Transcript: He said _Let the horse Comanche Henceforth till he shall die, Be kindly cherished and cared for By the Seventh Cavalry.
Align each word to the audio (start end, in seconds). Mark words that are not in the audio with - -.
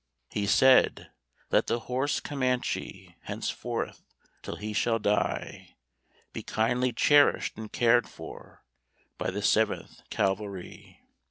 He 0.31 0.47
said 0.47 1.11
_Let 1.51 1.67
the 1.67 1.81
horse 1.81 2.19
Comanche 2.19 3.15
Henceforth 3.25 4.01
till 4.41 4.55
he 4.55 4.73
shall 4.73 4.97
die, 4.97 5.75
Be 6.33 6.41
kindly 6.41 6.91
cherished 6.91 7.55
and 7.55 7.71
cared 7.71 8.09
for 8.09 8.63
By 9.19 9.29
the 9.29 9.43
Seventh 9.43 10.01
Cavalry. 10.09 11.01